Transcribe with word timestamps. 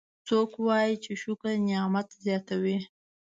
څوک 0.27 0.51
وایي 0.65 0.93
چې 1.03 1.11
شکر 1.21 1.49
نعمت 1.67 2.07
زیاتوي 2.25 2.77